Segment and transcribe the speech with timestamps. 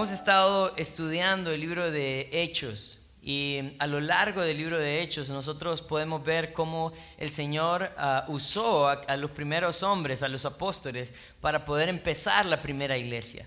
[0.00, 5.28] Hemos estado estudiando el libro de Hechos y a lo largo del libro de Hechos
[5.28, 11.12] nosotros podemos ver cómo el Señor ah, usó a, los primeros hombres, a los apóstoles,
[11.42, 13.46] para poder empezar la primera iglesia.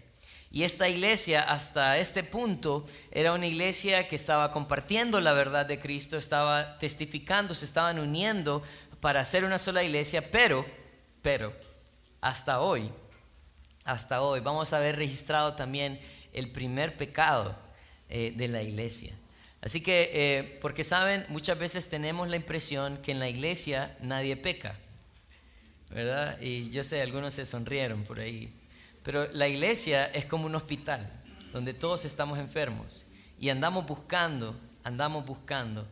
[0.51, 5.79] Y esta iglesia hasta este punto era una iglesia que estaba compartiendo la verdad de
[5.79, 8.61] Cristo, estaba testificando, se estaban uniendo
[8.99, 10.63] para hacer una sola iglesia, pero,
[11.23, 11.51] pero,
[12.21, 12.91] hasta hoy,
[13.85, 15.99] hasta hoy vamos a ver registrado también
[16.33, 17.55] el primer pecado
[18.09, 19.13] eh, de la iglesia.
[19.61, 24.35] Así que, eh, porque saben, muchas veces tenemos la impresión que en la iglesia nadie
[24.35, 24.77] peca,
[25.89, 26.37] ¿verdad?
[26.41, 28.53] Y yo sé, algunos se sonrieron por ahí,
[29.03, 31.09] pero la iglesia es como un hospital
[31.53, 33.05] donde todos estamos enfermos
[33.39, 35.87] y andamos buscando, andamos buscando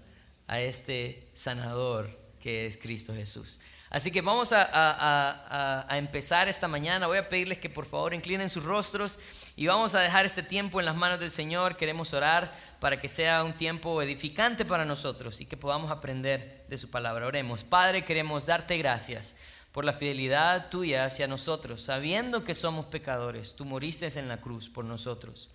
[0.48, 2.09] a este sanador
[2.42, 3.59] que es Cristo Jesús.
[3.91, 7.08] Así que vamos a, empezar esta mañana.
[7.08, 9.20] Voy a pedirles que por favor inclinen sus rostros
[9.58, 11.75] y vamos a dejar este tiempo en las manos del Señor.
[11.75, 16.78] Queremos orar para que sea un tiempo edificante para nosotros y que podamos aprender de
[16.78, 17.28] su palabra.
[17.28, 17.66] Oremos.
[17.66, 19.36] Padre, queremos darte gracias
[19.73, 23.58] por la fidelidad tuya hacia nosotros, sabiendo que somos pecadores.
[23.58, 25.50] Tú moriste en la cruz por nosotros.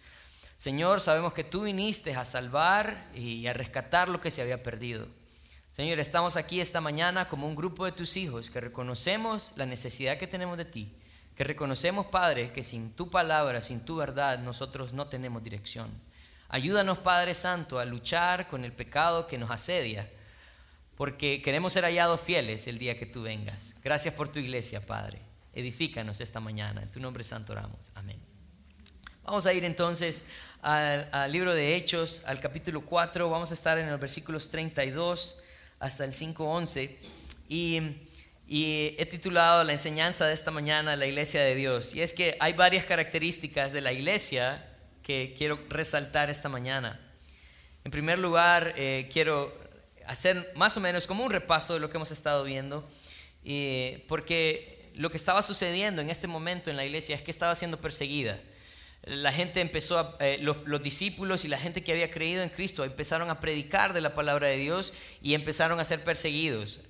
[0.58, 5.08] Señor, sabemos que tú viniste a salvar y a rescatar lo que se había perdido.
[5.76, 10.16] Señor, estamos aquí esta mañana como un grupo de tus hijos que reconocemos la necesidad
[10.16, 10.90] que tenemos de ti,
[11.34, 15.90] que reconocemos, Padre, que sin tu palabra, sin tu verdad, nosotros no tenemos dirección.
[16.48, 20.08] Ayúdanos, Padre Santo, a luchar con el pecado que nos asedia,
[20.96, 23.76] porque queremos ser hallados fieles el día que tú vengas.
[23.84, 25.20] Gracias por tu iglesia, Padre.
[25.52, 26.80] Edifícanos esta mañana.
[26.84, 27.92] En tu nombre santo oramos.
[27.94, 28.18] Amén.
[29.24, 30.24] Vamos a ir entonces
[30.62, 33.28] al, libro de Hechos, al capítulo 4.
[33.28, 35.42] Vamos a estar en los versículos 32
[35.78, 36.90] hasta el 5.11
[37.48, 37.80] y,
[38.46, 41.94] y he titulado la enseñanza de esta mañana La Iglesia de Dios.
[41.94, 44.64] Y es que hay varias características de la iglesia
[45.02, 47.00] que quiero resaltar esta mañana.
[47.84, 49.52] En primer lugar, eh, quiero
[50.06, 52.88] hacer más o menos como un repaso de lo que hemos estado viendo,
[54.08, 57.80] porque lo que estaba sucediendo en este momento en la iglesia es que estaba siendo
[57.80, 58.38] perseguida
[59.06, 63.30] la gente empezó, eh, los, discípulos y la gente que había creído en Cristo empezaron
[63.30, 66.80] a predicar de la palabra de Dios y empezaron a ser perseguidos.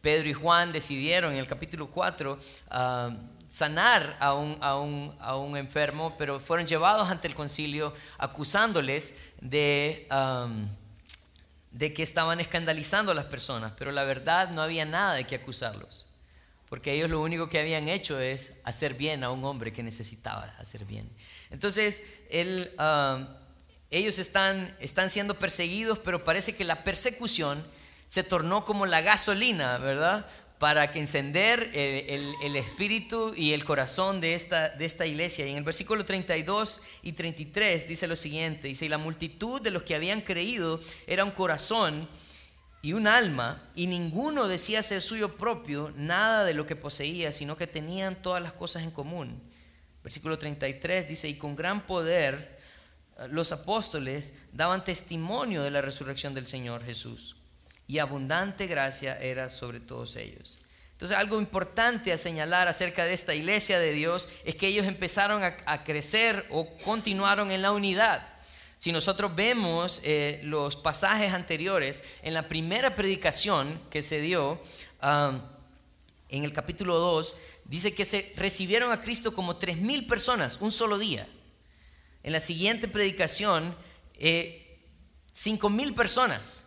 [0.00, 2.38] Pedro y Juan decidieron en el capítulo 4
[2.70, 3.10] ah,
[3.50, 10.08] sanar a un, a, un, enfermo, pero fueron llevados ante el concilio acusándoles de,
[11.72, 15.36] de que estaban escandalizando a las personas, pero la verdad no había nada de que
[15.36, 16.08] acusarlos,
[16.68, 20.54] porque ellos lo único que habían hecho es hacer bien a un hombre que necesitaba
[20.58, 21.08] hacer bien.
[21.50, 22.02] Entonces,
[22.78, 23.26] um,
[23.90, 27.64] ellos están, están siendo perseguidos, pero parece que la persecución
[28.08, 30.26] se tornó como la gasolina, ¿verdad?
[30.58, 35.46] Para que encender el, espíritu y el corazón de esta, de esta iglesia.
[35.46, 39.70] Y en el versículo 32 y 33 dice lo siguiente, dice, y la multitud de
[39.70, 42.08] los que habían creído era un corazón
[42.82, 47.56] y un alma, y ninguno decía ser suyo propio nada de lo que poseía, sino
[47.56, 49.42] que tenían todas las cosas en común.
[50.06, 52.60] Versículo 33 dice, y con gran poder
[53.18, 57.34] eh, los apóstoles daban testimonio de la resurrección del Señor Jesús,
[57.88, 60.58] y abundante gracia era sobre todos ellos.
[60.92, 65.42] Entonces algo importante a señalar acerca de esta iglesia de Dios es que ellos empezaron
[65.42, 68.28] a, crecer o continuaron en la unidad.
[68.78, 74.60] Si nosotros vemos eh, los pasajes anteriores, en la primera predicación que se dio
[75.00, 75.40] ah,
[76.28, 77.36] en el capítulo 2,
[77.68, 81.28] dice que se recibieron a Cristo como tres mil personas un solo día.
[82.22, 83.76] En la siguiente predicación,
[84.18, 84.78] eh,
[85.32, 86.64] cinco mil personas.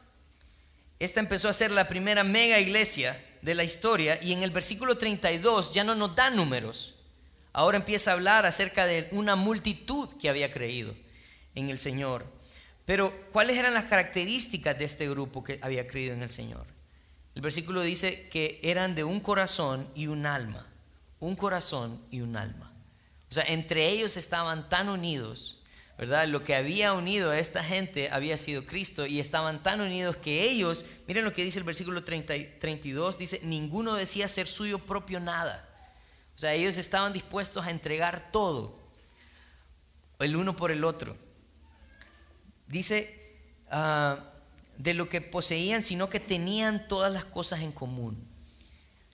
[1.00, 4.98] Esta empezó a ser la primera mega iglesia de la historia y en el versículo
[4.98, 6.96] 32 ya no nos da números.
[7.54, 10.94] Ahora empieza a hablar acerca de una multitud que había creído
[11.56, 12.26] en el Señor.
[12.86, 16.66] Pero, ¿cuáles eran las características de este grupo que había creído en el Señor?
[17.36, 20.69] El versículo dice que eran de un corazón y un alma
[21.19, 22.71] un corazón y un alma.
[23.30, 25.60] O sea, entre ellos estaban tan unidos,
[25.98, 26.27] ¿verdad?
[26.27, 30.50] Lo que había unido a esta gente había sido Cristo y estaban tan unidos que
[30.50, 35.68] ellos, miren lo que dice el versículo 32, dice, ninguno decía ser suyo propio nada.
[36.36, 38.80] O sea, ellos estaban dispuestos a entregar todo,
[40.19, 41.18] el uno por el otro.
[42.68, 43.38] Dice,
[43.69, 44.24] ah,
[44.77, 48.25] de lo que poseían, sino que tenían todas las cosas en común.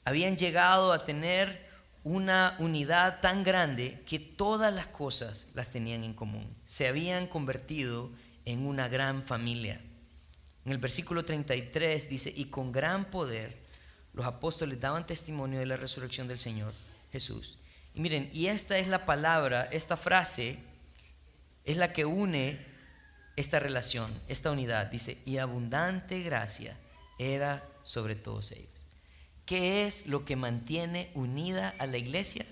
[0.03, 1.64] Habían llegado a tener
[2.05, 6.47] una unidad tan grande que todas las cosas las tenían en común.
[6.63, 8.11] Se habían convertido
[8.45, 9.81] en una gran familia.
[10.65, 13.57] En el versículo 33 dice, y con gran poder
[14.13, 16.73] los apóstoles daban testimonio de la resurrección del Señor
[17.11, 17.57] Jesús.
[17.95, 20.59] Y miren, y esta es la palabra, esta frase
[21.65, 22.59] es la que une
[23.35, 24.85] esta relación, esta unidad.
[24.87, 26.77] Dice, y abundante gracia
[27.17, 28.74] era sobre todos ellos.
[29.45, 32.45] ¿Qué es lo que mantiene unida a la iglesia?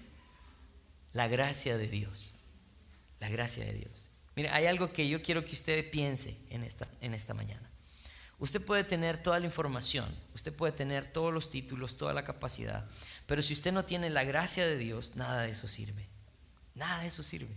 [1.14, 2.36] La gracia de Dios.
[3.20, 4.08] La gracia de Dios.
[4.36, 7.70] Mire, hay algo que yo quiero que usted piense en esta, en esta mañana.
[8.40, 12.86] Usted puede tener toda la información, usted puede tener todos los títulos, toda la capacidad,
[13.26, 16.08] pero si usted no tiene la gracia de Dios, nada de eso sirve.
[16.76, 17.56] Nada de eso sirve.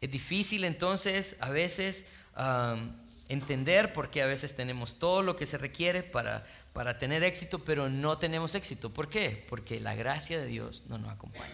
[0.00, 2.06] Es difícil entonces a veces
[3.28, 6.46] entender por qué a veces tenemos todo lo que se requiere para,
[6.76, 8.92] para tener éxito, pero no tenemos éxito.
[8.92, 9.46] ¿Por qué?
[9.48, 11.50] Porque la gracia de Dios no nos acompaña.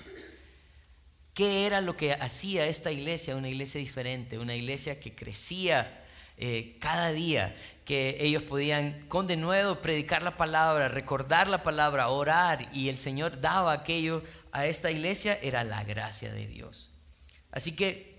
[1.32, 4.36] ¿Qué era lo que hacía esta iglesia una iglesia diferente?
[4.36, 6.02] Una iglesia que crecía
[6.38, 7.54] eh, cada día,
[7.84, 12.98] que ellos podían con de nuevo predicar la palabra, recordar la palabra, orar, y el
[12.98, 16.90] Señor daba aquello a esta iglesia, era la gracia de Dios.
[17.52, 18.11] Así que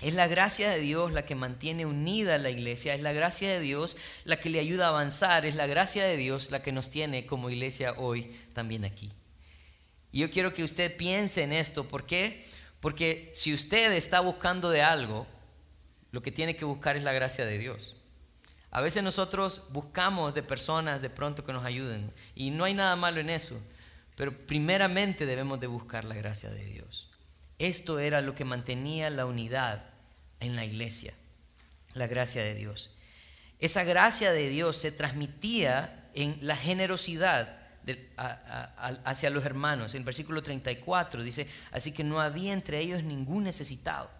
[0.00, 3.48] es la gracia de Dios la que mantiene unida a la iglesia, es la gracia
[3.48, 6.72] de Dios la que le ayuda a avanzar, es la gracia de Dios la que
[6.72, 9.10] nos tiene como iglesia hoy también aquí.
[10.12, 12.46] Y yo quiero que usted piense en esto, ¿por qué?
[12.80, 15.26] Porque si usted está buscando de algo,
[16.10, 17.96] lo que tiene que buscar es la gracia de Dios.
[18.70, 22.96] A veces nosotros buscamos de personas de pronto que nos ayuden y no hay nada
[22.96, 23.58] malo en eso,
[24.14, 27.08] pero primeramente debemos de buscar la gracia de Dios.
[27.58, 29.84] Esto era lo que mantenía la unidad
[30.40, 31.14] en la iglesia,
[31.94, 32.90] la gracia de Dios.
[33.58, 37.58] Esa gracia de Dios se transmitía en la generosidad
[39.04, 39.94] hacia los hermanos.
[39.94, 44.10] En el versículo 34 dice, así que no había entre ellos ningún necesitado.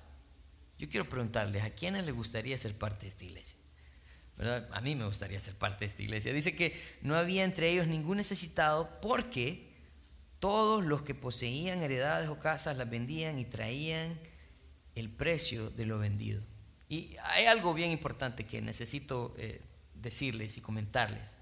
[0.78, 3.56] Yo quiero preguntarles, ¿a quiénes les gustaría ser parte de esta iglesia?
[4.72, 6.32] A mí me gustaría ser parte de esta iglesia.
[6.32, 9.65] Dice que no había entre ellos ningún necesitado porque
[10.40, 14.18] todos los que poseían heredades o casas las vendían y traían
[14.94, 16.42] el precio de lo vendido.
[16.88, 19.60] Y hay algo bien importante que necesito eh,
[19.94, 21.36] decirles y comentarles.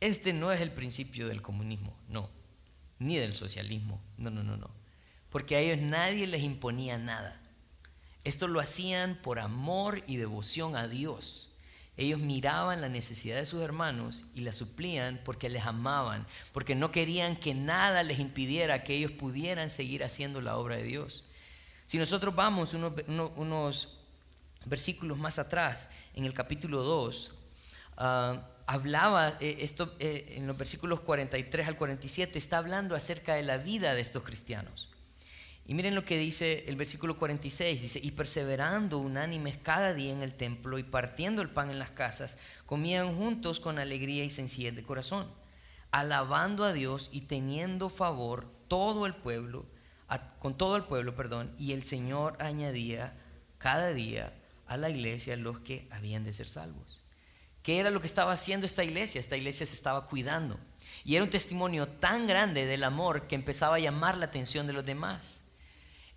[0.00, 2.30] Este no es el principio del comunismo, no,
[2.98, 4.70] ni del socialismo, no, no, no, no.
[5.30, 7.40] Porque a ellos nadie les imponía nada.
[8.24, 11.47] Esto lo hacían por amor y devoción a Dios.
[11.98, 16.92] Ellos miraban la necesidad de sus hermanos y la suplían porque les amaban, porque no
[16.92, 21.24] querían que nada les impidiera que ellos pudieran seguir haciendo la obra de Dios.
[21.86, 23.98] Si nosotros vamos unos,
[24.64, 27.32] versículos más atrás, en el capítulo 2,
[27.96, 33.42] ah, hablaba, eh, esto eh, en los versículos 43 al 47, está hablando acerca de
[33.42, 34.87] la vida de estos cristianos.
[35.68, 40.22] Y miren lo que dice el versículo 46, dice, y perseverando unánimes cada día en
[40.22, 44.74] el templo y partiendo el pan en las casas, comían juntos con alegría y sencillez
[44.74, 45.30] de corazón,
[45.90, 49.66] alabando a Dios y teniendo favor todo el pueblo,
[50.38, 53.14] con todo el pueblo, perdón, y el Señor añadía
[53.58, 54.32] cada día
[54.66, 57.02] a la iglesia los que habían de ser salvos.
[57.62, 59.20] ¿Qué era lo que estaba haciendo esta iglesia?
[59.20, 60.58] Esta iglesia se estaba cuidando.
[61.04, 64.72] Y era un testimonio tan grande del amor que empezaba a llamar la atención de
[64.72, 65.42] los demás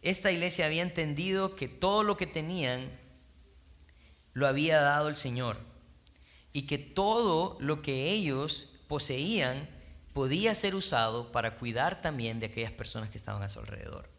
[0.02, 2.90] esta iglesia había entendido que todo lo que tenían
[4.34, 5.58] lo había dado el Señor
[6.54, 9.70] y que todo lo que ellos poseían
[10.14, 14.10] podía ser usado para cuidar también de aquellas personas que estaban a su alrededor.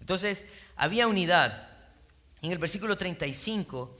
[0.00, 1.68] Entonces, había unidad.
[2.42, 3.96] En el versículo 35,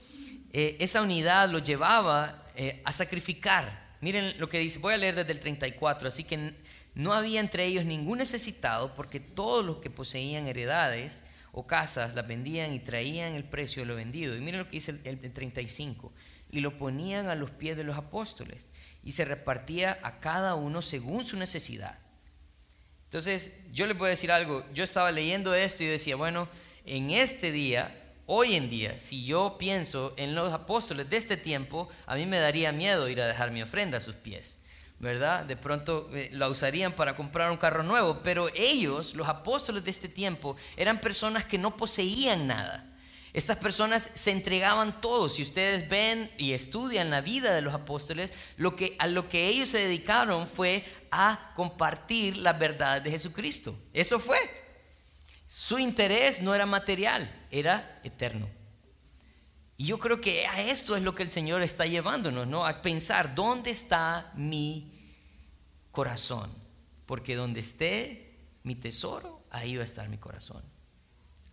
[0.51, 3.95] eh, esa unidad lo llevaba eh, a sacrificar.
[4.01, 6.53] Miren lo que dice, voy a leer desde el 34, así que
[6.93, 12.27] no había entre ellos ningún necesitado porque todos los que poseían heredades o casas las
[12.27, 14.35] vendían y traían el precio de lo vendido.
[14.35, 16.11] Y miren lo que dice el, 35.
[16.49, 18.69] Y lo ponían a los pies de los apóstoles
[19.03, 21.97] y se repartía a cada uno según su necesidad.
[23.05, 24.65] Entonces, yo voy a decir algo.
[24.73, 26.47] Yo estaba leyendo esto y decía, bueno,
[26.85, 27.93] en este día,
[28.25, 32.39] hoy en día, si yo pienso en los apóstoles de este tiempo, a mí me
[32.39, 34.60] daría miedo ir a dejar mi ofrenda a sus pies.
[35.01, 35.45] ¿Verdad?
[35.45, 39.89] De pronto eh, la usarían para comprar un carro nuevo, pero ellos, los apóstoles de
[39.89, 42.87] este tiempo, eran personas que no poseían nada.
[43.33, 45.27] Estas personas se entregaban todo.
[45.27, 49.47] Si ustedes ven y estudian la vida de los apóstoles, lo que, a lo que
[49.47, 53.75] ellos se dedicaron fue a compartir la verdad de Jesucristo.
[53.93, 54.37] Eso fue.
[55.47, 58.47] Su interés no era material, era eterno.
[59.81, 62.67] Y yo creo que a esto es lo que el Señor está llevándonos, ¿no?
[62.67, 64.93] A pensar, ¿dónde está mi
[65.91, 66.53] corazón,
[67.07, 70.61] porque donde esté mi tesoro, ahí va a estar mi corazón.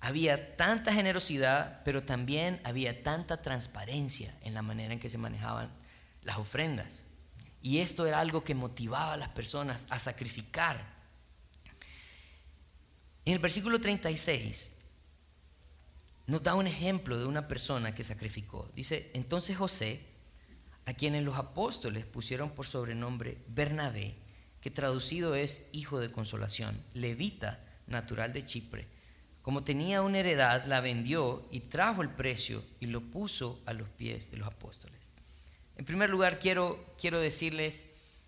[0.00, 5.70] Había tanta generosidad, pero también había tanta transparencia en la manera en que se manejaban
[6.20, 7.04] las ofrendas.
[7.62, 10.84] Y esto era algo que motivaba a las personas a sacrificar.
[13.24, 14.72] En el versículo 36
[16.28, 18.70] nos da un ejemplo de una persona que sacrificó.
[18.76, 20.02] Dice, entonces José,
[20.84, 24.14] a quienes los apóstoles pusieron por sobrenombre Bernabé,
[24.60, 28.86] que traducido es hijo de consolación, levita, natural de Chipre,
[29.40, 33.88] como tenía una heredad, la vendió y trajo el precio y lo puso a los
[33.88, 34.98] pies de los apóstoles.
[35.78, 37.86] En primer lugar, quiero, quiero decirles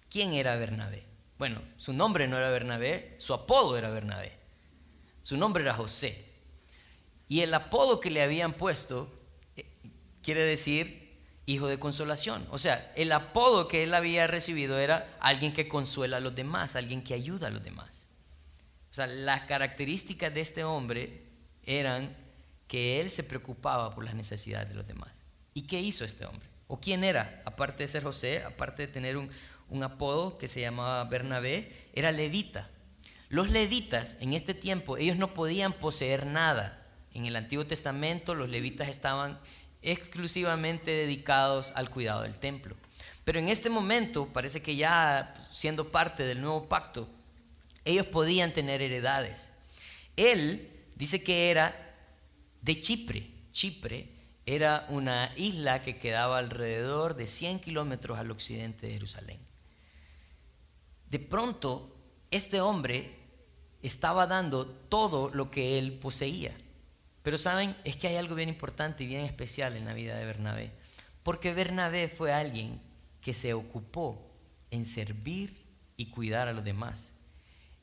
[0.08, 1.04] quién era Bernabé.
[1.36, 4.32] Bueno, su nombre no era Bernabé, su apodo era Bernabé.
[5.20, 6.29] Su nombre era José.
[7.30, 9.08] Y el apodo que le habían puesto
[9.54, 9.64] eh,
[10.20, 12.44] quiere decir hijo de consolación.
[12.50, 16.74] O sea, el apodo que él había recibido era alguien que consuela a los demás,
[16.74, 18.06] alguien que ayuda a los demás.
[18.90, 21.22] O sea, las características de este hombre
[21.62, 22.16] eran
[22.66, 25.22] que él se preocupaba por las necesidades de los demás.
[25.54, 26.48] ¿Y qué hizo este hombre?
[26.66, 27.42] ¿O quién era?
[27.44, 29.30] Aparte de ser José, aparte de tener un,
[29.68, 32.68] un apodo que se llamaba Bernabé, era levita.
[33.28, 36.79] Los levitas en este tiempo, ellos no podían poseer nada.
[37.14, 39.38] En el Antiguo Testamento los levitas estaban
[39.82, 42.76] exclusivamente dedicados al cuidado del templo.
[43.24, 47.08] Pero en este momento parece que ya siendo parte del nuevo pacto,
[47.84, 49.50] ellos podían tener heredades.
[50.16, 51.74] Él dice que era
[52.60, 53.30] de Chipre.
[53.52, 54.08] Chipre
[54.46, 59.40] era una isla que quedaba alrededor de 100 kilómetros al occidente de Jerusalén.
[61.08, 61.96] De pronto,
[62.30, 63.16] este hombre
[63.82, 66.56] estaba dando todo lo que él poseía.
[67.22, 70.24] Pero saben, es que hay algo bien importante y bien especial en la vida de
[70.24, 70.70] Bernabé.
[71.22, 72.80] Porque Bernabé fue alguien
[73.20, 74.30] que se ocupó
[74.70, 75.54] en servir
[75.96, 77.12] y cuidar a los demás.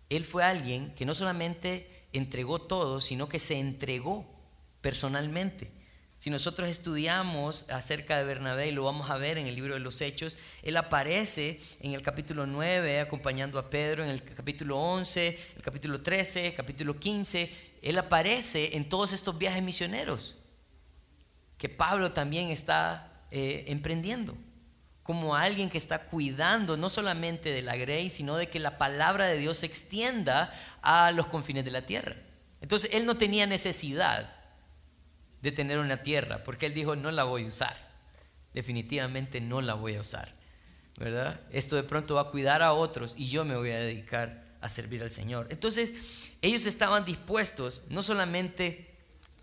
[0.09, 4.25] Él fue alguien que no solamente entregó todo, sino que se entregó
[4.81, 5.69] personalmente.
[6.17, 9.79] Si nosotros estudiamos acerca de Bernabé y lo vamos a ver en el libro de
[9.79, 15.39] los Hechos, él aparece en el capítulo 9 acompañando a Pedro, en el capítulo 11,
[15.57, 17.51] el capítulo 13, el capítulo 15,
[17.83, 20.35] él aparece en todos estos viajes misioneros
[21.57, 24.35] que Pablo también está eh, emprendiendo,
[25.03, 29.27] como alguien que está cuidando no solamente de la grace, sino de que la palabra
[29.27, 32.15] de Dios se extienda a los confines de la tierra.
[32.61, 34.36] Entonces él no tenía necesidad
[35.41, 37.75] de tener una tierra, porque él dijo, no la voy a usar,
[38.53, 40.33] definitivamente no la voy a usar,
[40.97, 41.39] ¿verdad?
[41.51, 44.69] Esto de pronto va a cuidar a otros y yo me voy a dedicar a
[44.69, 45.47] servir al Señor.
[45.49, 45.93] Entonces,
[46.41, 48.89] ellos estaban dispuestos no solamente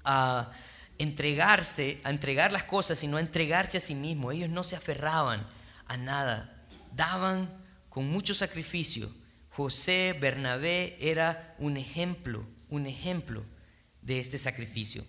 [0.04, 0.50] a
[0.98, 4.34] entregarse, a entregar las cosas, sino a entregarse a sí mismos.
[4.34, 5.46] Ellos no se aferraban
[5.86, 7.50] a nada, daban
[7.88, 9.10] con mucho sacrificio.
[9.50, 13.44] José Bernabé era un ejemplo, un ejemplo
[14.02, 15.04] de este sacrificio.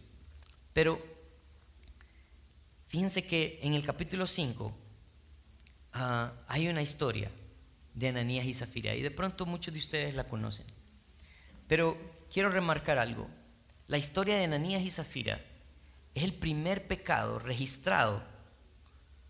[0.76, 1.02] Pero
[2.88, 4.78] fíjense que en el capítulo 5
[5.94, 7.32] ah, hay una historia
[7.94, 10.66] de Ananías y Zafira y de pronto muchos de ustedes la conocen.
[11.70, 11.98] Pero
[12.30, 13.30] quiero remarcar algo.
[13.88, 15.42] La historia de Ananías y Zafira
[16.14, 18.22] es el primer pecado registrado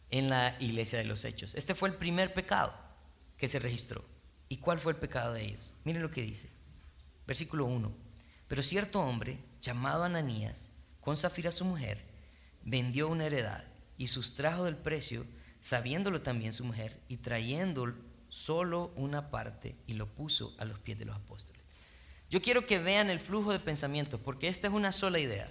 [0.10, 1.54] en la iglesia de los hechos.
[1.54, 2.74] Este fue el primer pecado
[3.38, 4.04] que se registró.
[4.50, 5.76] ¿Y cuál fue el pecado de ellos?
[5.84, 6.50] Miren lo que dice.
[7.28, 7.96] Versículo 1.
[8.48, 10.72] Pero cierto hombre, llamado Ananías,
[11.06, 12.00] con Zafira su mujer,
[12.64, 13.64] vendió una heredad
[13.96, 15.24] y sustrajo del precio,
[15.62, 17.94] sabiéndolo también su mujer, y trayendo
[18.28, 21.62] solo una parte, y lo puso a los pies de los apóstoles.
[22.32, 25.48] Yo quiero que vean el flujo de pensamiento, porque esta es una sola idea,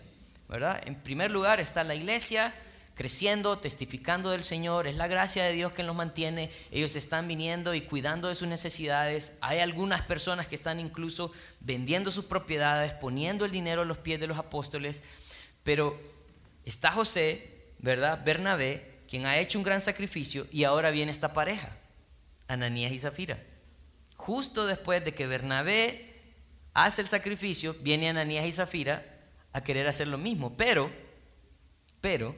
[0.48, 0.82] ¿verdad?
[0.86, 2.52] En primer lugar está la iglesia
[2.94, 7.74] creciendo, testificando del Señor, es la gracia de Dios que los mantiene, ellos están viniendo
[7.74, 13.44] y cuidando de sus necesidades, hay algunas personas que están incluso vendiendo sus propiedades, poniendo
[13.44, 15.02] el dinero a los pies de los apóstoles,
[15.64, 16.00] pero
[16.64, 18.22] está José, ¿verdad?
[18.24, 21.76] Bernabé, quien ha hecho un gran sacrificio y ahora viene esta pareja,
[22.46, 23.42] Ananías y Zafira.
[24.16, 26.14] Justo después de que Bernabé
[26.72, 29.04] hace el sacrificio, viene Ananías y Zafira
[29.52, 30.90] a querer hacer lo mismo, pero,
[32.00, 32.36] pero,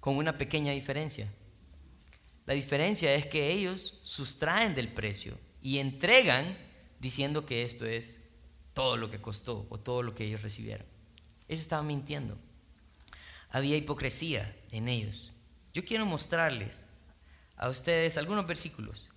[0.00, 1.28] con una pequeña diferencia.
[2.46, 6.56] La diferencia es que ellos sustraen del precio y entregan
[7.00, 8.20] diciendo que esto es
[8.72, 10.86] todo lo que costó o todo lo que ellos recibieron.
[11.48, 12.38] Ellos estaban mintiendo.
[13.50, 15.32] Había hipocresía en ellos.
[15.72, 16.86] Yo quiero mostrarles
[17.56, 19.10] a ustedes algunos versículos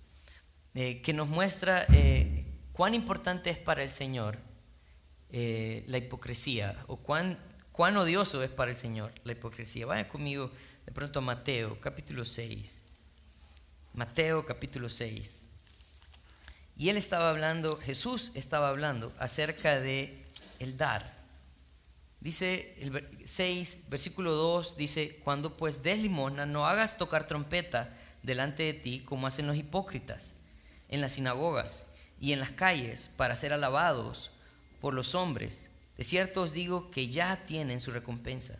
[0.74, 4.38] eh, que nos muestra eh, cuán importante es para el Señor
[5.30, 7.38] eh, la hipocresía o cuán,
[7.72, 9.86] cuán odioso es para el Señor la hipocresía.
[9.86, 10.50] Vaya conmigo
[10.86, 12.80] de pronto a Mateo capítulo 6.
[13.94, 15.42] Mateo capítulo 6.
[16.76, 20.24] Y él estaba hablando, Jesús estaba hablando acerca de
[20.58, 21.19] el dar.
[22.20, 28.64] Dice el 6, versículo 2, dice, cuando pues des limosna, no hagas tocar trompeta delante
[28.64, 30.34] de ti como hacen los hipócritas
[30.88, 31.86] en las sinagogas
[32.20, 34.30] y en las calles para ser alabados
[34.80, 35.70] por los hombres.
[35.96, 38.58] De cierto os digo que ya tienen su recompensa.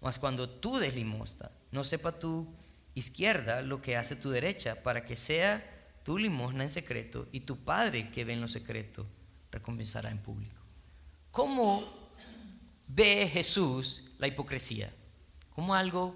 [0.00, 2.52] Mas cuando tú des limosna, no sepa tu
[2.94, 5.64] izquierda lo que hace tu derecha, para que sea
[6.02, 9.06] tu limosna en secreto y tu Padre que ve en lo secreto
[9.52, 10.56] recompensará en público.
[11.30, 11.99] ¿Cómo
[12.94, 14.92] ve Jesús la hipocresía?
[15.54, 16.14] Como algo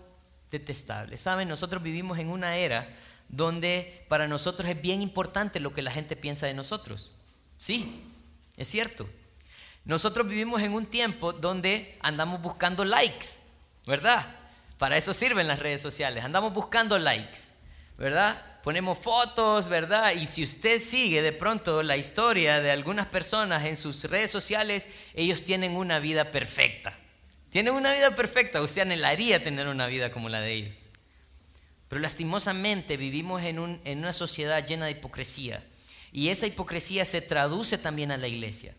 [0.51, 1.17] detestable.
[1.17, 2.89] Saben, nosotros vivimos en una era
[3.29, 7.11] donde para nosotros es bien importante lo que la gente piensa de nosotros.
[7.59, 8.03] Sí,
[8.57, 9.09] es cierto.
[9.85, 13.27] Nosotros vivimos en un tiempo donde andamos buscando likes,
[13.87, 14.25] ¿verdad?
[14.79, 16.25] Para eso sirven las redes sociales.
[16.25, 17.41] Andamos buscando likes,
[17.99, 18.41] ¿verdad?
[18.65, 20.15] Ponemos fotos, ¿verdad?
[20.15, 24.89] Y si usted sigue de pronto la historia de algunas personas en sus redes sociales,
[25.13, 26.99] ellos tienen una vida perfecta.
[27.51, 28.63] Tienen una vida perfecta.
[28.63, 30.89] Usted anhelaría tener una vida como la de ellos.
[31.89, 35.63] Pero lastimosamente vivimos en, en una sociedad llena de hipocresía.
[36.11, 38.75] Y esa hipocresía se traduce también a la iglesia.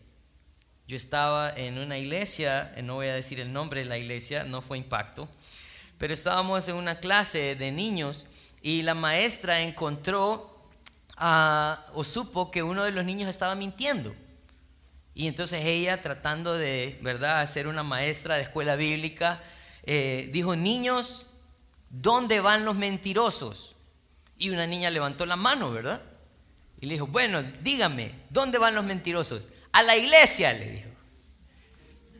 [0.88, 4.62] Yo estaba en una iglesia, no voy a decir el nombre de la iglesia, no
[4.62, 5.28] fue impacto,
[5.96, 8.26] pero estábamos en una clase de niños
[8.66, 10.52] y la maestra encontró
[11.94, 14.12] o supo que uno de los niños estaba mintiendo.
[15.14, 19.40] Y entonces ella, tratando de, ¿verdad?, ser una maestra de escuela bíblica,
[19.84, 21.26] eh, dijo, niños,
[21.90, 23.76] ¿dónde van los mentirosos?
[24.36, 26.02] Y una niña levantó la mano, ¿verdad?
[26.80, 29.46] Y le dijo, bueno, dígame, ¿dónde van los mentirosos?
[29.70, 30.90] A la iglesia, le dijo.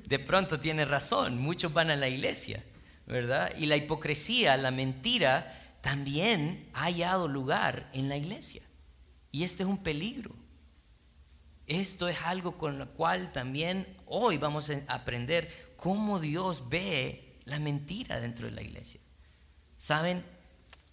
[0.04, 2.62] De pronto tiene razón, muchos van a la iglesia.
[3.06, 3.52] ¿verdad?
[3.56, 5.52] Y la hipocresía, la mentira,
[5.86, 8.60] también ha hallado lugar en la iglesia.
[9.30, 10.34] Y este es un peligro.
[11.68, 17.60] Esto es algo con lo cual también hoy vamos a aprender cómo Dios ve la
[17.60, 19.00] mentira dentro de la iglesia.
[19.78, 20.24] ¿Saben?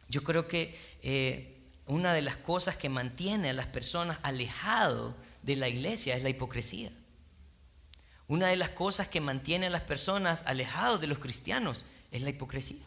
[0.10, 1.58] Yo creo que eh,
[1.88, 6.30] una de las cosas que mantiene a las personas alejadas de la iglesia es la
[6.30, 6.92] hipocresía.
[8.28, 12.30] Una de las cosas que mantiene a las personas alejados de los cristianos es la
[12.30, 12.86] hipocresía.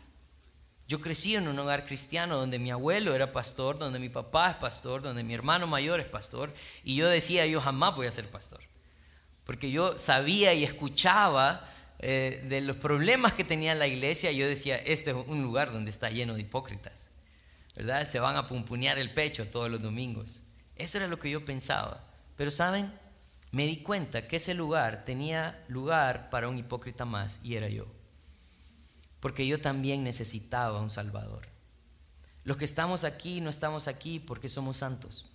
[0.88, 4.56] Yo crecí en un hogar cristiano donde mi abuelo era pastor, donde mi papá es
[4.56, 8.30] pastor, donde mi hermano mayor es pastor, y yo decía, yo jamás voy a ser
[8.30, 8.60] pastor.
[9.44, 11.68] Porque yo sabía y escuchaba
[11.98, 15.72] eh, de los problemas que tenía la iglesia, y yo decía, este es un lugar
[15.72, 17.08] donde está lleno de hipócritas,
[17.74, 18.06] ¿verdad?
[18.06, 20.40] Se van a pumpunear el pecho todos los domingos.
[20.76, 22.04] Eso era lo que yo pensaba.
[22.36, 22.92] Pero saben,
[23.50, 27.95] me di cuenta que ese lugar tenía lugar para un hipócrita más, y era yo
[29.26, 31.48] porque yo también necesitaba un Salvador.
[32.44, 35.26] Los que estamos aquí no estamos aquí porque somos santos.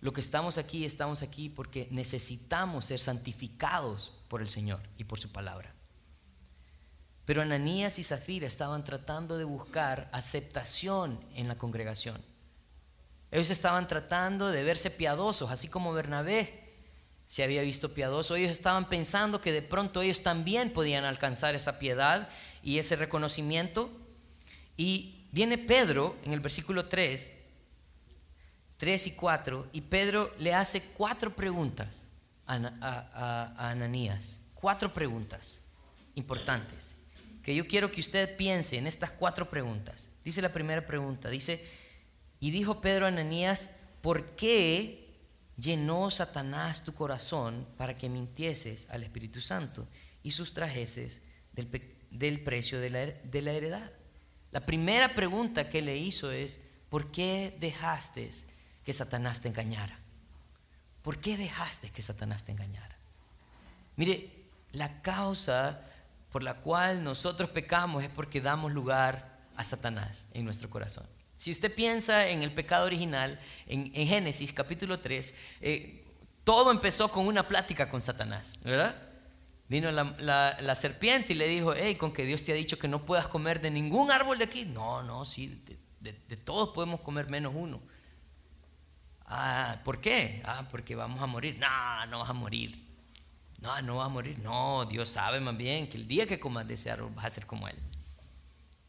[0.00, 5.20] Los que estamos aquí estamos aquí porque necesitamos ser santificados por el Señor y por
[5.20, 5.74] su palabra.
[7.26, 12.24] Pero Ananías y Zafira estaban tratando de buscar aceptación en la congregación.
[13.30, 16.66] Ellos estaban tratando de verse piadosos, así como Bernabé
[17.26, 18.36] se había visto piadoso.
[18.36, 22.30] Ellos estaban pensando que de pronto ellos también podían alcanzar esa piedad
[22.66, 23.88] y ese reconocimiento.
[24.76, 27.34] Y viene Pedro en el versículo 3,
[28.76, 32.06] 3 y 4, y Pedro le hace cuatro preguntas
[32.44, 34.40] a, Ananías.
[34.54, 35.60] Cuatro preguntas
[36.16, 36.90] importantes.
[37.44, 40.08] Que yo quiero que usted piense en estas cuatro preguntas.
[40.24, 41.64] Dice la primera pregunta, dice,
[42.40, 43.70] y dijo Pedro a Ananías,
[44.02, 45.06] ¿por qué
[45.56, 49.86] llenó Satanás tu corazón para que mintieses al Espíritu Santo
[50.24, 51.95] y sustrajeses del, pecado?
[52.18, 53.90] Del precio de la, heredad.
[54.52, 58.30] La primera pregunta que le hizo es, ¿por qué dejaste
[58.84, 59.98] que Satanás te engañara?
[61.02, 62.96] ¿Por qué dejaste que Satanás te engañara?
[63.96, 64.30] Mire,
[64.72, 65.80] la causa
[66.30, 71.06] por la cual nosotros pecamos es porque damos lugar a Satanás en nuestro corazón.
[71.36, 76.04] Si usted piensa en el pecado original, en, Génesis capítulo 3, eh,
[76.44, 79.05] todo empezó con una plática con Satanás, ¿verdad?
[79.68, 83.04] Vino la, serpiente y le dijo, hey, con que Dios te ha dicho que no
[83.04, 84.64] puedas comer de ningún árbol de aquí.
[84.64, 85.60] No, no, sí,
[86.00, 87.80] de, todos podemos comer menos uno.
[89.26, 90.40] Ah, ¿por qué?
[90.44, 91.58] Ah, porque vamos a morir.
[91.58, 92.80] No, no vas a morir.
[93.58, 94.38] No, no vas a morir.
[94.38, 97.30] No, Dios sabe más bien que el día que comas de ese árbol vas a
[97.30, 97.76] ser como Él.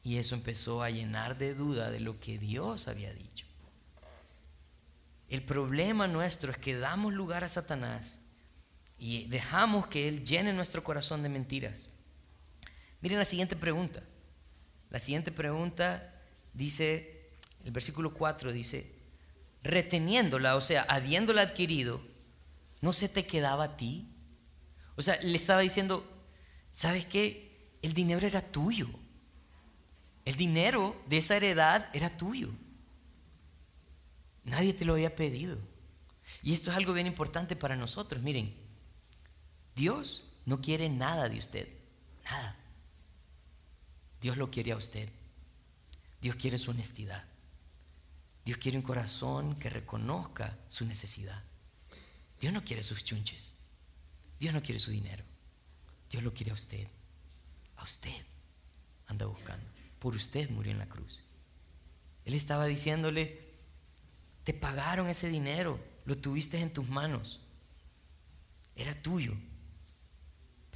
[0.03, 3.47] Y eso empezó a llenar de duda de lo que Dios había dicho.
[5.27, 8.21] El problema nuestro es que damos lugar a Satanás
[8.99, 11.89] y dejamos que Él llene nuestro corazón de mentiras.
[13.01, 14.03] Miren la siguiente pregunta.
[14.89, 16.13] La siguiente pregunta
[16.53, 17.29] dice,
[17.63, 18.91] el versículo 4 dice,
[19.63, 22.01] reteniéndola, o sea, habiéndola adquirido,
[22.81, 24.07] ¿no se te quedaba a ti?
[24.95, 26.05] O sea, le estaba diciendo,
[26.71, 27.77] ¿sabes qué?
[27.81, 28.88] El dinero era tuyo.
[30.25, 32.49] El dinero de esa heredad era tuyo.
[34.43, 35.57] Nadie te lo había pedido.
[36.41, 38.21] Y esto es algo bien importante para nosotros.
[38.21, 38.53] Miren,
[39.77, 41.67] Dios no quiere nada de usted,
[42.25, 42.55] nada.
[44.19, 45.07] Dios lo quiere a usted.
[46.19, 47.23] Dios quiere su honestidad.
[48.43, 51.43] Dios quiere un corazón que reconozca su necesidad.
[52.41, 53.53] Dios no quiere sus chunches.
[54.39, 55.23] Dios no quiere su dinero.
[56.09, 56.87] Dios lo quiere a usted.
[57.75, 58.25] A usted
[59.05, 59.67] anda buscando.
[59.99, 61.21] Por usted murió en la cruz.
[62.25, 63.47] Él estaba diciéndole,
[64.43, 67.41] te pagaron ese dinero, lo tuviste en tus manos,
[68.75, 69.37] era tuyo.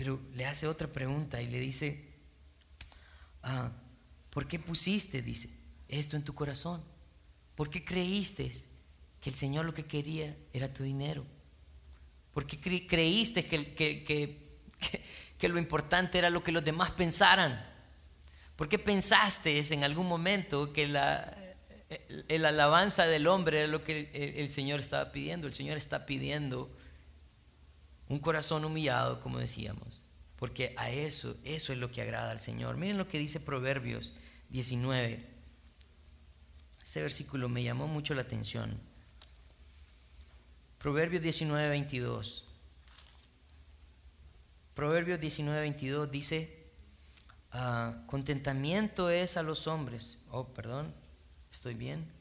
[0.01, 2.03] Pero le hace otra pregunta y le dice,
[3.43, 3.71] ah,
[4.31, 5.47] ¿por qué pusiste, dice,
[5.87, 6.83] esto en tu corazón?
[7.53, 8.51] ¿Por qué creíste
[9.21, 11.23] que el Señor lo que quería era tu dinero?
[12.33, 13.75] ¿Por qué creíste que,
[15.37, 17.63] que, lo importante era lo que los demás pensaran?
[18.55, 21.31] ¿Por qué pensaste en algún momento que la,
[22.27, 25.45] el alabanza del hombre era lo que el, Señor estaba pidiendo?
[25.45, 26.75] El Señor está pidiendo
[28.11, 30.03] un corazón humillado, como decíamos,
[30.35, 32.75] porque a eso, eso es lo que agrada al Señor.
[32.75, 34.11] Miren lo que dice Proverbios
[34.49, 35.25] 19.
[36.83, 38.77] Este versículo me llamó mucho la atención.
[40.77, 42.47] Proverbios 19, 22.
[44.73, 46.67] Proverbios 19, 22 dice,
[47.53, 50.17] ah, contentamiento es a los hombres.
[50.31, 50.93] Oh, perdón,
[51.49, 52.11] estoy bien.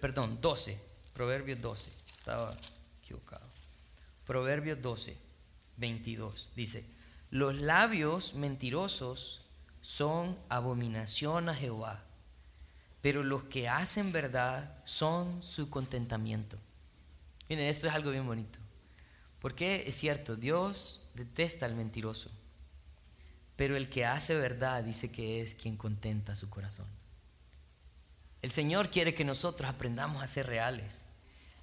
[0.00, 0.78] perdón, 12.
[1.12, 1.90] Proverbios 12.
[2.08, 2.56] Estaba
[3.02, 3.53] equivocado.
[4.26, 5.16] Proverbios 12,
[5.76, 6.52] 22.
[6.56, 6.84] Dice,
[7.30, 9.44] los labios mentirosos
[9.80, 12.04] son abominación a Jehová,
[13.00, 16.58] pero los que hacen verdad son su contentamiento.
[17.48, 18.58] Miren, esto es algo bien bonito.
[19.40, 22.30] Porque es cierto, Dios detesta al mentiroso,
[23.56, 26.86] pero el que hace verdad dice que es quien contenta su corazón.
[28.40, 31.04] El Señor quiere que nosotros aprendamos a ser reales.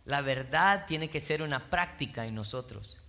[0.06, 3.02] La verdad tiene que ser una práctica en nosotros.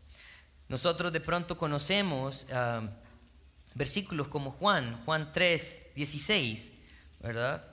[0.69, 2.83] Nosotros de pronto conocemos ah,
[3.75, 6.73] versículos como Juan, Juan 3, 16,
[7.21, 7.65] ¿verdad?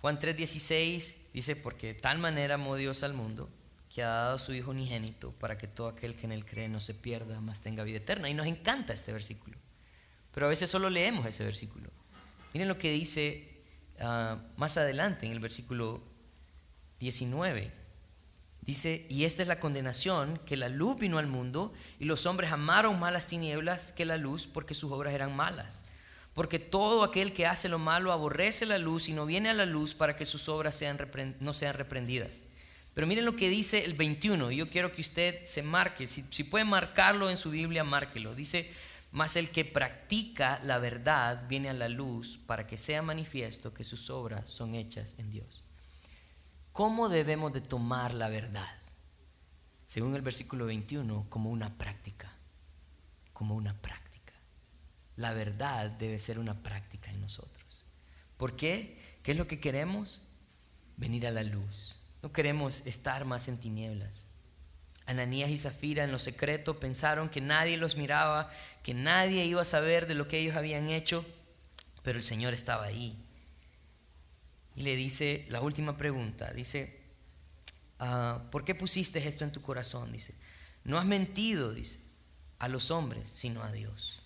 [0.00, 3.48] Juan 3, 16 dice, porque de tal manera amó Dios al mundo
[3.92, 6.68] que ha dado a su Hijo unigénito para que todo aquel que en él cree
[6.68, 8.28] no se pierda, más tenga vida eterna.
[8.28, 9.56] Y nos encanta este versículo.
[10.32, 11.90] Pero a veces solo leemos ese versículo.
[12.52, 13.62] Miren lo que dice
[14.00, 16.02] ah, más adelante en el versículo
[17.00, 17.72] 19.
[18.66, 22.50] Dice, y esta es la condenación, que la luz vino al mundo y los hombres
[22.50, 25.84] amaron más las tinieblas que la luz porque sus obras eran malas.
[26.34, 29.66] Porque todo aquel que hace lo malo aborrece la luz y no viene a la
[29.66, 30.98] luz para que sus obras sean
[31.40, 32.42] no sean reprendidas.
[32.92, 34.50] Pero miren lo que dice el 21.
[34.50, 36.06] Yo quiero que usted se marque.
[36.06, 38.34] Si, si puede marcarlo en su Biblia, márquelo.
[38.34, 38.70] Dice,
[39.12, 43.84] mas el que practica la verdad viene a la luz para que sea manifiesto que
[43.84, 45.65] sus obras son hechas en Dios.
[46.76, 48.68] ¿Cómo debemos de tomar la verdad?
[49.86, 52.30] Según el versículo 21, como una práctica.
[53.32, 54.34] Como una práctica.
[55.16, 57.84] La verdad debe ser una práctica en nosotros.
[58.36, 59.18] ¿Por qué?
[59.22, 60.20] ¿Qué es lo que queremos?
[60.96, 64.26] Venir a la luz no queremos estar más en tinieblas.
[65.06, 68.50] Ananías y Zafira en lo secreto pensaron que nadie los miraba,
[68.82, 71.24] que nadie iba a saber de lo que ellos habían hecho,
[72.02, 73.16] pero el Señor estaba ahí.
[74.76, 77.00] Y le dice la última pregunta, dice,
[77.98, 80.12] ah, ¿por qué pusiste esto en tu corazón?
[80.12, 80.34] Dice,
[80.84, 82.00] no has mentido, dice,
[82.58, 84.20] a los hombres, sino a Dios.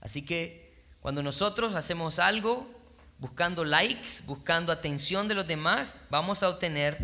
[0.00, 2.72] Así que cuando nosotros hacemos algo
[3.18, 6.98] buscando likes, buscando atención de los demás, vamos a obtener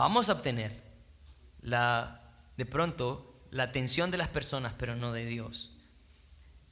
[0.00, 0.72] vamos a obtener
[1.60, 2.22] la,
[2.56, 5.72] de pronto la atención de las personas, pero no de Dios.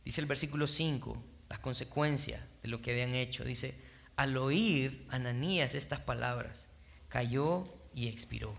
[0.02, 3.44] Dice el versículo 5, las consecuencias de lo que habían hecho.
[3.44, 3.78] Dice,
[4.18, 6.66] al oír Ananías estas palabras,
[7.09, 8.52] cayó y expiró.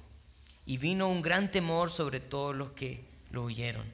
[0.65, 3.85] Y vino un gran temor sobre todos los que lo oyeron.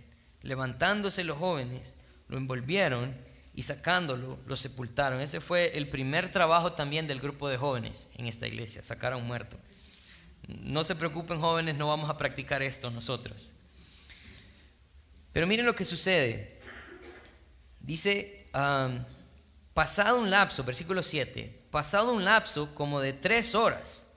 [0.43, 1.95] Levantándose los jóvenes,
[2.27, 3.15] lo envolvieron
[3.55, 5.21] y sacándolo, lo sepultaron.
[5.21, 9.17] Ese fue el primer trabajo también del grupo de jóvenes en esta iglesia, sacar a
[9.17, 9.57] un muerto.
[10.47, 13.53] No se preocupen jóvenes, no vamos a practicar esto nosotros.
[15.33, 16.59] Pero miren lo que sucede.
[17.79, 18.45] Dice,
[19.75, 24.07] pasado un lapso, versículo 7, pasado un lapso como de tres horas,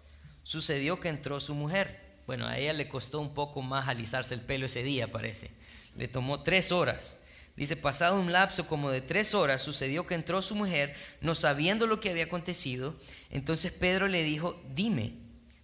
[0.44, 2.00] sucedió que entró su mujer.
[2.28, 5.50] Bueno, a ella le costó un poco más alisarse el pelo ese día, parece.
[5.96, 7.18] Le tomó tres horas.
[7.56, 11.88] Dice, pasado un lapso como de tres horas, sucedió que entró su mujer, no sabiendo
[11.88, 12.94] lo que había acontecido.
[13.28, 15.14] Entonces Pedro le dijo, dime,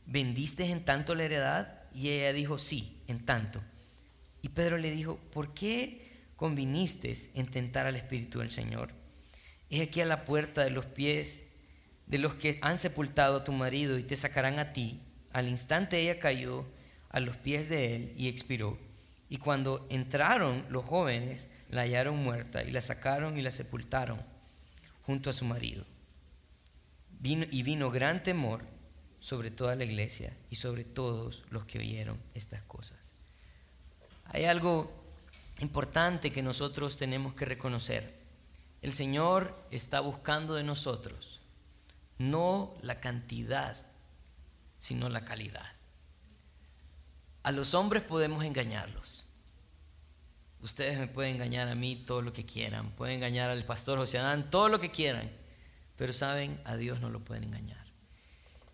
[0.06, 1.72] ¿vendiste en tanto la heredad?
[1.94, 3.62] Y ella dijo, sí, en tanto.
[4.42, 9.03] Y Pedro le dijo, ¿por qué conviniste en tentar al Espíritu del Señor?
[9.70, 11.44] Es aquí a la puerta de los pies
[12.06, 15.00] de los que han sepultado a tu marido y te sacarán a ti.
[15.32, 16.66] Al instante ella cayó
[17.10, 18.78] a los pies de él y expiró.
[19.28, 24.20] Y cuando entraron los jóvenes, la hallaron muerta y la sacaron y la sepultaron
[25.02, 25.84] junto a su marido.
[27.22, 28.62] Y vino gran temor
[29.18, 33.14] sobre toda la iglesia y sobre todos los que oyeron estas cosas.
[34.26, 34.92] Hay algo
[35.60, 38.23] importante que nosotros tenemos que reconocer.
[38.84, 41.40] El Señor está buscando de nosotros
[42.18, 43.78] no la cantidad,
[44.78, 45.72] sino la calidad.
[47.44, 49.26] A los hombres podemos engañarlos.
[50.60, 54.18] Ustedes me pueden engañar a mí todo lo que quieran, pueden engañar al pastor José
[54.18, 55.30] Adán todo lo que quieran,
[55.96, 57.86] pero saben, a Dios no lo pueden engañar.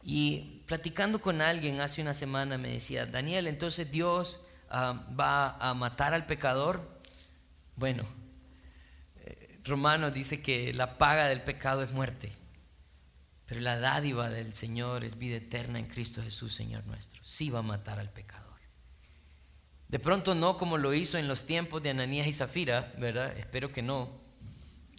[0.03, 5.73] Y platicando con alguien hace una semana me decía, Daniel, entonces Dios ah, va a
[5.73, 7.01] matar al pecador.
[7.77, 8.03] Bueno,
[9.65, 12.33] eh, Romano dice que la paga del pecado es muerte.
[13.47, 17.21] Pero la dádiva del Señor es vida eterna en Cristo Jesús, Señor nuestro.
[17.25, 18.51] Sí va a matar al pecador.
[19.89, 23.37] De pronto no como lo hizo en los tiempos de Ananías y Zafira, ¿verdad?
[23.37, 24.09] Espero que no,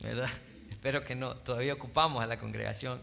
[0.01, 0.29] ¿verdad?
[0.69, 1.37] Espero que no.
[1.37, 3.01] Todavía ocupamos a la congregación.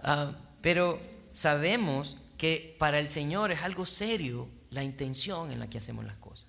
[0.00, 0.98] Ah, pero
[1.32, 6.16] sabemos que para el Señor es algo serio la intención en la que hacemos las
[6.16, 6.46] cosas.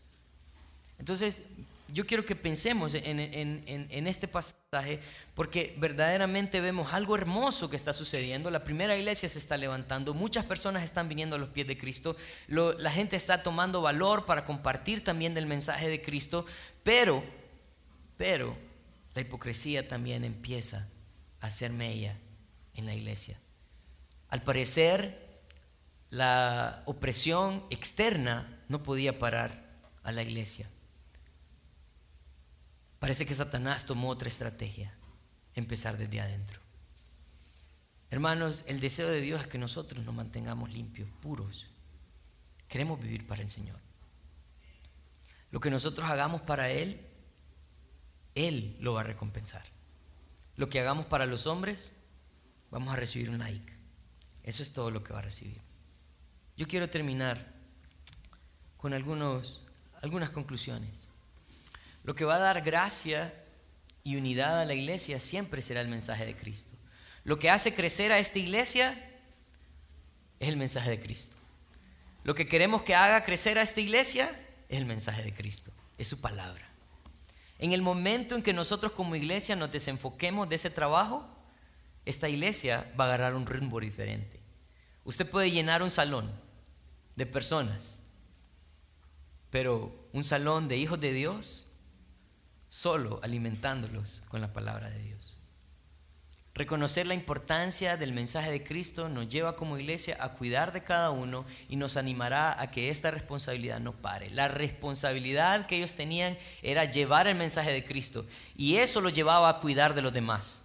[0.98, 1.44] Entonces,
[1.88, 5.00] yo quiero que pensemos en, este pasaje
[5.36, 8.50] porque verdaderamente vemos algo hermoso que está sucediendo.
[8.50, 12.16] La primera iglesia se está levantando, muchas personas están viniendo a los pies de Cristo,
[12.48, 16.46] la gente está tomando valor para compartir también del mensaje de Cristo,
[16.84, 17.24] pero,
[18.18, 18.58] pero
[19.14, 20.88] la hipocresía también empieza
[21.42, 22.18] a ser mella
[22.74, 23.38] en la iglesia.
[24.30, 25.24] Al parecer,
[26.10, 29.64] la opresión externa no podía parar
[30.04, 30.68] a la iglesia.
[33.04, 34.94] Parece que Satanás tomó otra estrategia,
[35.56, 36.62] empezar desde adentro.
[38.10, 41.68] Hermanos, el deseo de Dios es que nosotros nos mantengamos limpios, puros.
[42.70, 43.78] Queremos vivir para el Señor.
[45.52, 47.06] Lo que nosotros hagamos para Él,
[48.36, 49.66] Él lo va a recompensar.
[50.56, 51.92] Lo que hagamos para los hombres,
[52.72, 53.74] vamos a recibir un like.
[54.44, 55.60] Eso es todo lo que va a recibir.
[56.56, 57.52] Yo quiero terminar
[58.78, 59.68] con algunos,
[60.02, 61.10] algunas conclusiones.
[62.04, 63.34] Lo que va a dar gracia
[64.04, 66.76] y unidad a la iglesia siempre será el mensaje de Cristo.
[67.24, 68.92] Lo que hace crecer a esta iglesia
[70.40, 71.38] es el mensaje de Cristo.
[72.24, 74.30] Lo que queremos que haga crecer a esta iglesia
[74.70, 76.68] es el mensaje de Cristo, es su palabra.
[77.60, 81.26] En el momento en que nosotros como iglesia nos desenfoquemos de ese trabajo,
[82.06, 84.40] esta iglesia va a agarrar un ritmo diferente.
[85.06, 86.30] Usted puede llenar un salón
[87.16, 88.00] de personas,
[89.50, 91.68] pero un salón de hijos de Dios
[92.74, 95.38] solo alimentándolos con la palabra de Dios.
[96.56, 101.12] Reconocer la importancia del mensaje de Cristo nos lleva como iglesia a cuidar de cada
[101.12, 104.32] uno y nos animará a que esta responsabilidad no pare.
[104.32, 108.26] La responsabilidad que ellos tenían era llevar el mensaje de Cristo
[108.58, 110.64] y eso los llevaba a cuidar de los demás.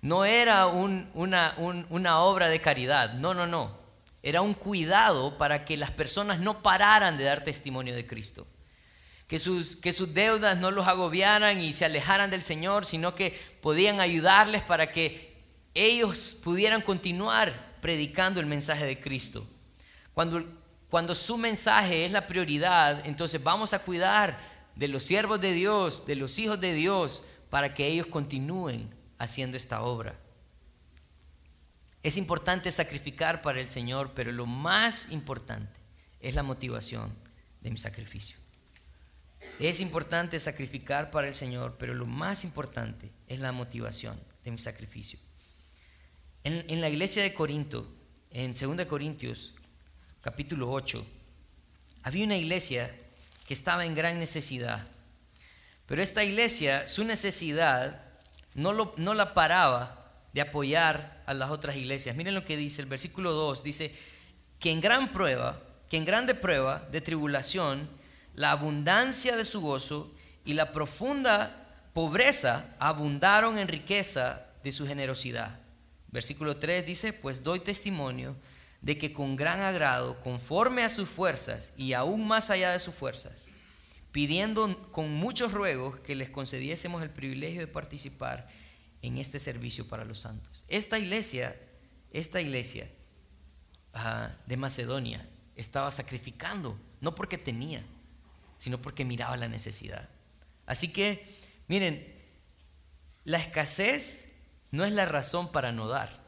[0.00, 3.76] No era una, una obra de caridad, no, no, no.
[4.22, 8.46] Era un cuidado para que las personas no pararan de dar testimonio de Cristo
[9.32, 13.34] que sus, que sus deudas no los agobiaran y se alejaran del Señor, sino que
[13.62, 15.42] podían ayudarles para que
[15.72, 19.48] ellos pudieran continuar predicando el mensaje de Cristo.
[20.12, 20.44] Cuando,
[20.90, 24.38] cuando su mensaje es la prioridad, entonces vamos a cuidar
[24.76, 29.56] de los siervos de Dios, de los hijos de Dios, para que ellos continúen haciendo
[29.56, 30.14] esta obra.
[32.02, 35.80] Es importante sacrificar para el Señor, pero lo más importante
[36.20, 37.10] es la motivación
[37.62, 38.41] de mi sacrificio.
[39.58, 44.58] Es importante sacrificar para el Señor, pero lo más importante es la motivación de mi
[44.58, 45.18] sacrificio.
[46.44, 47.86] En, la iglesia de Corinto,
[48.30, 49.54] en 2 Corintios
[50.20, 51.06] capítulo 8,
[52.02, 52.92] había una iglesia
[53.46, 54.84] que estaba en gran necesidad.
[55.86, 58.04] Pero esta iglesia, su necesidad
[58.54, 62.16] no, no la paraba de apoyar a las otras iglesias.
[62.16, 63.94] Miren lo que dice el versículo 2, dice
[64.58, 67.88] que en gran prueba, que en grande prueba de tribulación,
[68.34, 70.14] la abundancia de su gozo
[70.44, 75.60] y la profunda pobreza abundaron en riqueza de su generosidad.
[76.08, 78.36] Versículo 3 dice, pues doy testimonio
[78.80, 82.94] de que con gran agrado, conforme a sus fuerzas y aún más allá de sus
[82.94, 83.50] fuerzas,
[84.10, 88.48] pidiendo con muchos ruegos que les concediésemos el privilegio de participar
[89.00, 90.64] en este servicio para los santos.
[90.68, 91.56] Esta iglesia,
[92.12, 92.88] esta iglesia
[94.46, 97.84] de Macedonia estaba sacrificando, no porque tenía,
[98.62, 100.08] sino porque miraba la necesidad.
[100.66, 101.26] Así que,
[101.66, 102.14] miren,
[103.24, 104.36] la escasez
[104.70, 106.22] no es la razón para no dar.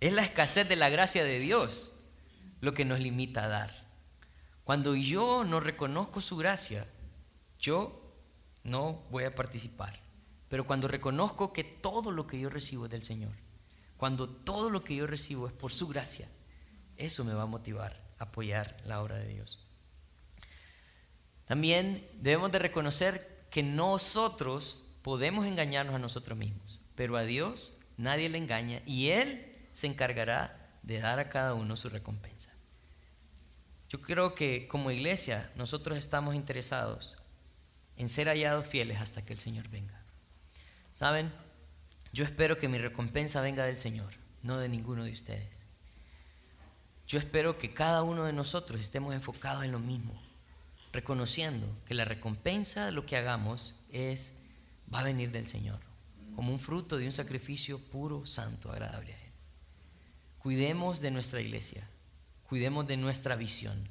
[0.00, 1.92] Es la escasez de la gracia de Dios
[2.60, 3.74] lo que nos limita a dar.
[4.64, 6.86] Cuando yo no reconozco su gracia,
[7.58, 8.14] yo
[8.62, 9.98] no voy a participar.
[10.50, 13.32] Pero cuando reconozco que todo lo que yo recibo es del Señor,
[13.96, 16.28] cuando todo lo que yo recibo es por su gracia,
[16.98, 19.64] eso me va a motivar a apoyar la obra de Dios.
[21.46, 28.28] También debemos de reconocer que nosotros podemos engañarnos a nosotros mismos, pero a Dios nadie
[28.28, 32.50] le engaña y Él se encargará de dar a cada uno su recompensa.
[33.88, 37.16] Yo creo que como iglesia nosotros estamos interesados
[37.96, 40.02] en ser hallados fieles hasta que el Señor venga.
[40.94, 41.32] ¿Saben?
[42.12, 45.64] Yo espero que mi recompensa venga del Señor, no de ninguno de ustedes.
[47.06, 50.20] Yo espero que cada uno de nosotros estemos enfocados en lo mismo,
[50.94, 54.36] reconociendo que la recompensa de lo que hagamos es
[54.92, 55.80] va a venir del Señor,
[56.36, 59.32] como un fruto de un sacrificio puro, santo, agradable a Él.
[60.38, 61.88] Cuidemos de nuestra iglesia,
[62.48, 63.88] cuidemos de nuestra visión,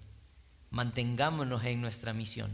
[0.72, 2.52] mantengámonos en nuestra misión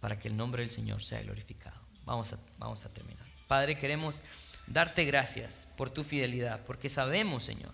[0.00, 1.78] para que el nombre del Señor sea glorificado.
[2.04, 3.24] Vamos a, vamos a terminar.
[3.46, 4.20] Padre, queremos
[4.66, 7.72] darte gracias por tu fidelidad, porque sabemos, Señor,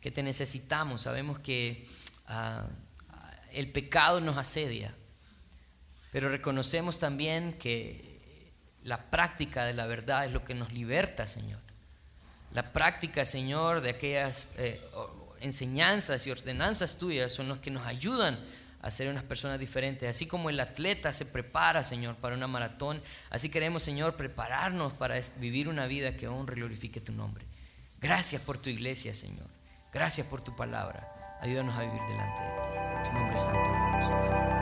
[0.00, 1.86] que te necesitamos, sabemos que
[2.26, 2.66] ah,
[3.52, 4.94] el pecado nos asedia,
[6.10, 11.60] pero reconocemos también que la práctica de la verdad es lo que nos liberta, Señor.
[12.52, 14.80] La práctica, Señor, de aquellas eh,
[15.40, 18.38] enseñanzas y ordenanzas tuyas son los que nos ayudan
[18.82, 20.08] a ser unas personas diferentes.
[20.08, 25.20] Así como el atleta se prepara, Señor, para una maratón, así queremos, Señor, prepararnos para
[25.36, 27.44] vivir una vida que honre y glorifique tu nombre.
[28.00, 29.46] Gracias por tu iglesia, Señor.
[29.92, 31.06] Gracias por tu palabra.
[31.40, 32.68] Ayúdanos a vivir delante de ti.
[32.96, 33.70] En tu nombre santo.
[33.70, 34.59] Amén.